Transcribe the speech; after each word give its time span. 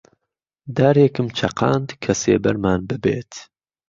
دارێکم 0.77 1.27
چەقاند 1.37 1.89
کە 2.03 2.11
سێبەرمان 2.21 2.81
ببێت 2.89 3.33